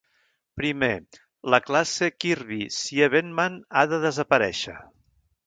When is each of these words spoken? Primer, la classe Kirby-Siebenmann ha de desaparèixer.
Primer, 0.59 0.95
la 1.55 1.59
classe 1.67 2.09
Kirby-Siebenmann 2.25 3.61
ha 3.83 3.87
de 3.95 4.03
desaparèixer. 4.09 4.77